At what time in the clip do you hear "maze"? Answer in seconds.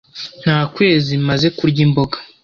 1.27-1.47